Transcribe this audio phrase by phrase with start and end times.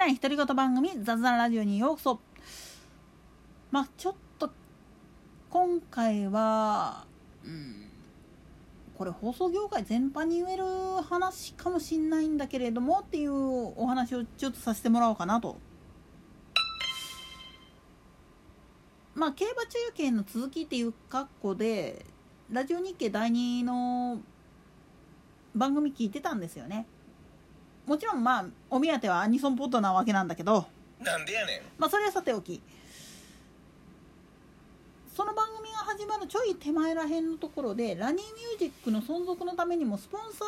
[0.00, 2.20] ない独り言番組雑談ラジオにようこそ。
[3.70, 4.50] まあちょっと
[5.50, 7.04] 今回は
[7.44, 7.90] うん
[8.96, 10.64] これ放送業界全般に言える
[11.02, 15.58] 話かもしんないんだけれどもっていうお話をちょっとさせてもらおうかなと。
[19.14, 22.06] まあ競馬中継の続きっていう格好で
[22.50, 24.18] ラジオ日経第2の
[25.54, 26.86] 番組聞いてたんですよね。
[27.86, 30.66] もちろんまあお目当てはアニソンポットなわけなんだけど
[31.00, 31.60] なんでやねん。
[31.78, 32.62] まあそれはさておき
[35.14, 40.44] その番組が始まるちょい手前らへんのところでラニーミュージックの存続のためにもスポンサ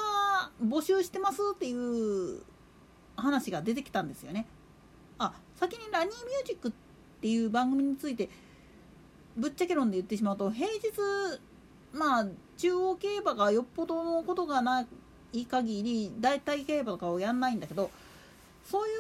[0.63, 2.43] ー募集してますっていう
[3.17, 4.47] 話が出てきたんですよね。
[5.19, 6.73] あ先にラニーミュージックっ
[7.21, 8.31] ていう番組について
[9.37, 10.81] ぶっちゃけ論で言ってしまうと平日
[11.93, 12.27] まあ
[12.57, 14.87] 中央競馬がよっぽどのことがな
[15.33, 17.91] い限り大体競馬とかをやんないんだけど
[18.65, 18.93] そうい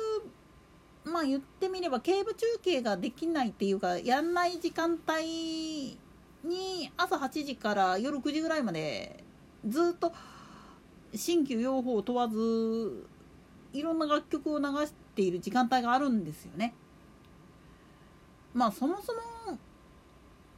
[1.06, 5.98] うまあ言ってみれば競馬中継ができないっていうかやんない時間帯
[6.44, 9.22] に朝8時から夜9時ぐらいまで
[9.66, 10.12] ずっと
[11.14, 13.06] 新旧用法を問わず
[13.72, 16.74] いろんな楽曲を流している時間帯があるんですよね。
[18.54, 19.58] まあそもそも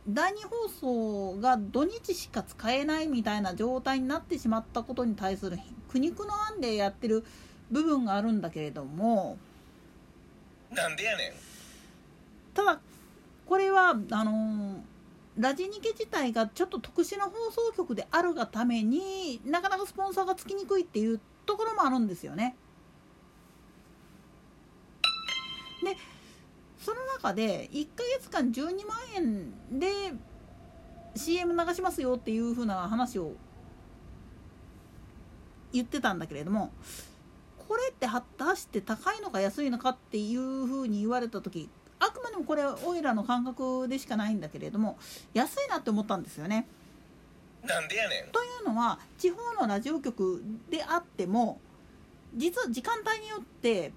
[0.07, 7.25] 第2放送が土日しか使えないみたいな状態になってしまったことに対する苦肉の案でやってる
[7.71, 9.39] 部分があるんだけれども
[10.71, 11.33] なんでやねん
[12.53, 12.81] ただ
[13.47, 14.83] これはあの
[15.39, 22.57] ラジニケ自体がちょっと特殊な放送局であるがためになかなかスポンサーがつきにくいっていうところもあるんですよね。
[25.83, 25.97] で
[26.85, 30.13] その中で1ヶ月間12万円で
[31.17, 33.33] CM 流しますよっていう風な話を
[35.73, 36.73] 言ってたんだけれども
[37.69, 44.99] これって果たして高いのか安いのかっていう風に言われた時あくまでもこれはオイラの感覚でしかないんだけれども
[45.33, 46.67] 安いなって思ったんですよね。
[47.65, 51.59] なんでやねんというのは地方のラジオ局であっても
[52.35, 53.93] 実は時間帯によって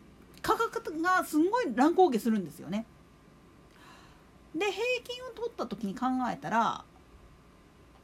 [0.48, 2.86] 価格がすんごい乱高下するんですよね。
[4.56, 6.86] で平均を取った時に考えたら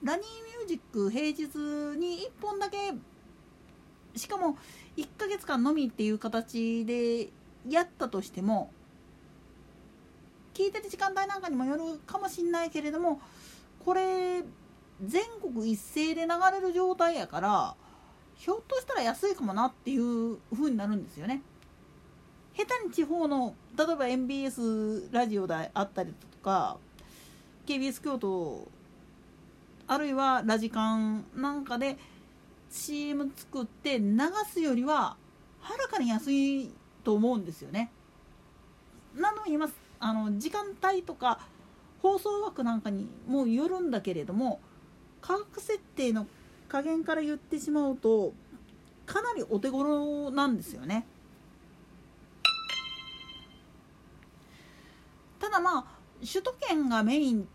[0.03, 0.25] ラニー
[0.59, 2.77] ミュージック平日に1本だけ
[4.15, 4.57] しかも
[4.97, 7.29] 1ヶ月間のみっていう形で
[7.67, 8.71] やったとしても
[10.53, 13.21] 聞いてる時間帯なんかにもよるかもしんないけれども
[13.83, 14.43] これ
[15.01, 17.75] 全国一斉で流れる状態やから
[18.35, 21.41] ひょっとしたら安いかもなっていう風になるんですよね。
[22.55, 26.77] 下手に地方の例えば MBS ラジオであったりとか
[27.65, 28.67] KBS 京都
[29.87, 31.97] あるいはラジカンなんかで
[32.69, 34.17] CM 作って流
[34.51, 35.15] すよりは
[35.59, 36.71] はるかに安い
[37.03, 37.91] と思うんですよね。
[39.15, 41.39] 何度も言いますあの時間帯とか
[42.01, 44.59] 放送枠なんかにもよるんだけれども
[45.21, 46.27] 価格設定の
[46.67, 48.33] 加減から言ってしまうと
[49.05, 51.05] かなりお手頃なんですよね。
[55.53, 55.85] だまあ
[56.19, 57.47] 首都圏がメイン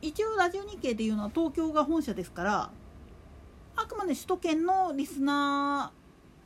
[0.00, 2.70] 一応ラジオ日経っていうのは東京が本社ですから
[3.76, 5.92] あくまで首都圏のリスナ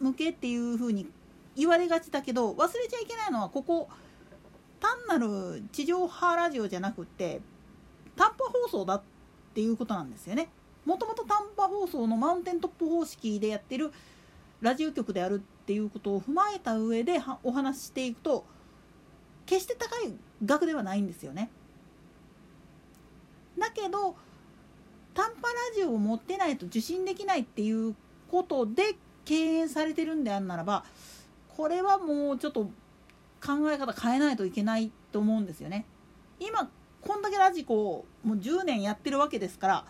[0.00, 1.06] ー向けっていうふうに
[1.56, 3.88] 言われがちだけど忘れちゃいけないのはここ
[4.80, 7.40] 単なる地上波ラジオじゃなくって
[8.16, 9.02] 短波放送だっ
[9.54, 10.48] ていうことなんですよね。
[10.84, 13.92] もともと短波放送のマウンテントップ方式でやってる
[14.60, 18.44] ラジオ局であるっていうことを踏まえた上でお話ししていくと
[19.50, 21.50] 決して高い額ではないんですよね。
[23.58, 24.14] だけど
[25.12, 27.96] 短波ラジオを持ってないと受信できないっていう
[28.30, 28.94] ことで
[29.24, 30.84] 敬遠されてるんであるならば
[31.48, 32.70] これはもうちょっと
[33.44, 35.84] 考え方変えないといけないと思うんですよね。
[36.38, 39.84] 今こんだけラジコもう10年やってるわけですから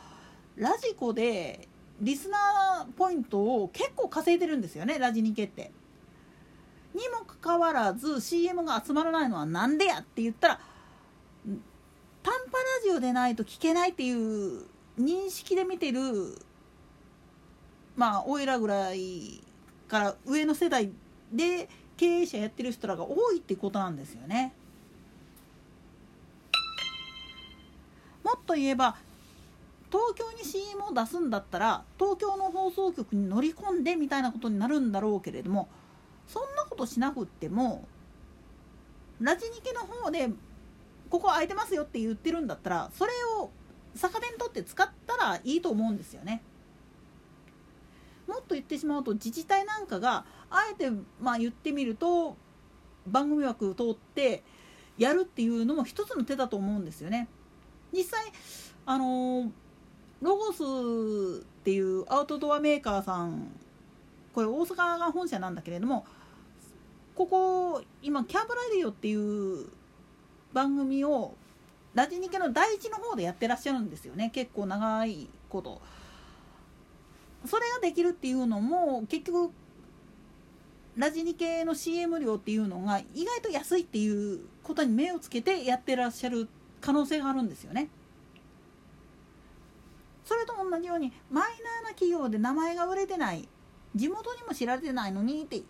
[0.57, 1.69] ラジコで
[2.01, 5.71] リスナーポイントを結構稼いでるんですよねラジニケって。
[6.95, 10.61] にもかかわらず CM が集まらないのはなんでやって言ったら
[12.23, 14.65] 短波ラジオでないと聞けないっていう
[14.99, 16.01] 認識で見てる
[17.97, 19.43] まあおいらぐらい
[19.89, 20.91] から上の世代
[21.33, 24.55] で経営者やってる人らが多いってことなんですよね。
[28.25, 28.97] もっと言えば
[29.91, 35.69] 東京に CM を出すんだったら東京の放送局に乗り込んでみたいなことになるんだろうけれども
[36.71, 37.87] ことしなくっても
[39.21, 40.31] ラジニケの方で
[41.11, 43.51] ここ空いてますよって言ってるんだったらそれを
[43.95, 46.43] 逆手に取って使ったらいいと思うんですよね。
[48.29, 50.91] もっと言ってしまうと自治体なんかがあえて
[51.21, 52.37] まあ言ってみると
[53.07, 54.45] 番組枠通って
[54.97, 57.29] やるっていうのも一つの手だと思うんですよね。
[57.93, 58.33] 実際
[58.87, 59.51] あの
[60.23, 63.51] ロゴスっていうアウトドアメーカーさん
[64.33, 66.07] これ大阪が本社なんだけれども
[67.15, 69.67] ここ今キャンプラディオっていう
[70.53, 71.35] 番組を
[71.95, 75.81] ラジニケの第一の方でやってらっしゃるんですよね結構長いこと
[77.47, 79.53] それができるっていうのも結局
[80.97, 86.49] ラジニ系の CM 料っていうのが意外と安いっていうことに目をつけてやってらっしゃる
[86.81, 87.89] 可能性があるんですよね。
[90.25, 93.49] それと同じようにマイナーな企業で名前が売れてない
[93.97, 95.63] 地元にも知られてないのにって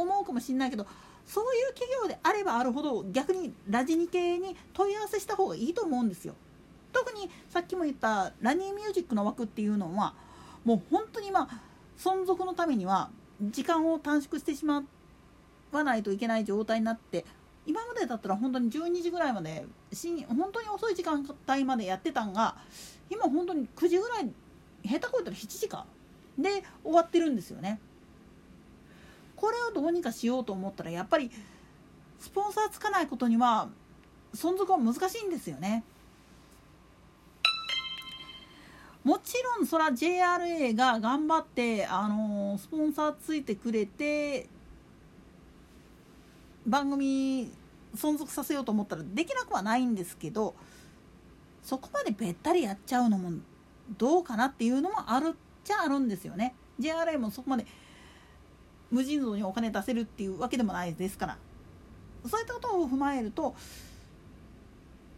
[0.00, 0.86] 思うかもしれないけど
[1.26, 6.34] そういう企業であればあるほど逆にラジニ系に問い合わせした方がいいと思うんですよ。
[6.92, 10.14] 特にさっきも言ったラニーミュージックの枠っていうのは
[10.64, 11.60] もう本当にまあ
[11.98, 13.10] 存続のためには
[13.42, 14.82] 時間を短縮してしま
[15.70, 17.26] わないといけない状態になって
[17.66, 19.66] 今までだったら本当に12時ぐらいまで
[20.28, 22.56] 本当に遅い時間帯までやってたんが
[23.10, 24.30] 今本当に9時ぐらい
[24.84, 25.84] 下手こいたら7時か
[26.38, 27.80] で終わってるんですよね。
[29.40, 31.30] これをどうにかしようと思ったらやっぱり
[32.18, 33.68] スポンサーつかないことには
[34.34, 35.84] 存続は難しいんですよね。
[39.04, 44.48] もちろんそら JRA が頑張ってあのスポンサーついてくれて
[46.66, 47.50] 番組
[47.96, 50.54] 存続させようと思ったらできなくはないんですけど
[51.62, 53.30] そこまでべったりやっちゃうのも
[53.96, 55.32] どうかなっていうのもあるっ
[55.64, 57.66] ちゃあるんですよね JRA もそこまで
[58.90, 61.38] 無尽蔵にお金出せるっていうわけでもないですから。
[62.28, 63.54] そういったことを踏まえると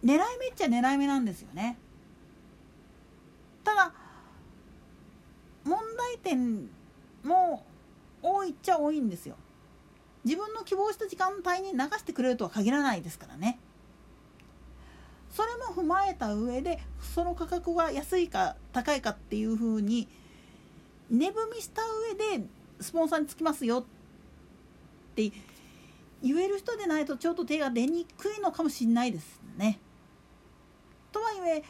[0.04, 1.78] 狙い目っちゃ狙い目なんですよね。
[3.64, 3.92] ただ
[5.64, 6.68] 問題点
[7.22, 7.64] も
[8.22, 9.36] 多いっちゃ多いんですよ。
[10.24, 13.58] 自分の希望した時間帯に流してくれるとは限らないですからね。
[15.30, 16.82] それも踏まえた上で
[17.14, 20.08] その価格が安いか高いかっていうふうに
[21.08, 22.44] 値踏みした上で
[22.80, 23.84] スポンサーにつきますよっ
[25.14, 25.30] て
[26.22, 29.78] 言える人でないとちょっと手が出にくいのかもしれないですね。
[31.12, 31.62] とはいえ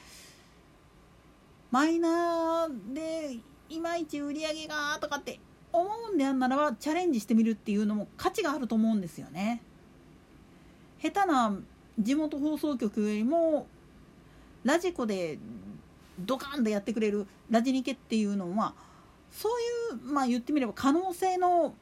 [1.70, 5.38] マイナーでいまいち売り上げがとかって
[5.72, 9.62] 思うんであんならばチャレンジしてみるっていうのも価値があると思うんですよね。
[11.00, 11.56] 下手な
[11.98, 13.66] 地元放送局よりも
[14.64, 15.38] ラジコで
[16.18, 18.74] ドカンとやってくれるラジニケっていうのは
[19.32, 21.75] そういうまあ言ってみれば可能性の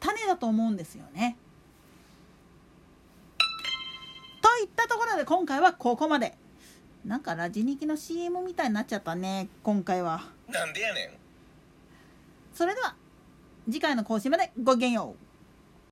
[0.00, 1.36] 種だと思うんですよね。
[4.42, 6.36] といったところで今回はここまで。
[7.04, 10.22] なんかラジニキの CM みたいになっちゃったね今回は。
[10.48, 11.10] なんでやねん
[12.54, 12.94] それでは
[13.66, 15.33] 次回の更新までごきげんよう。